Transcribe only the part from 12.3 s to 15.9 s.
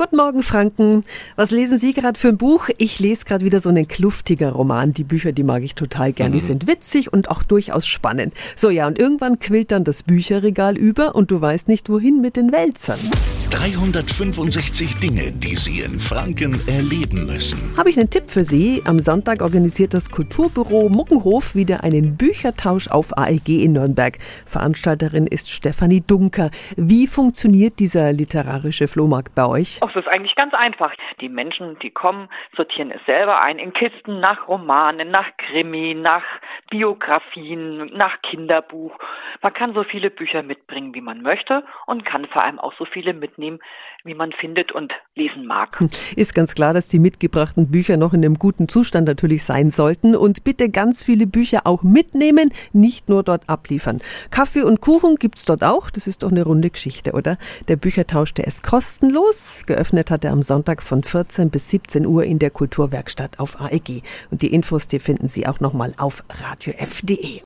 den Wälzern. 365 Dinge, die Sie